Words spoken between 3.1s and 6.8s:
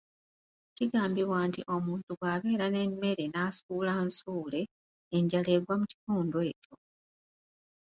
n'asuula nsuule, enjala egwa mu kitundu ekyo.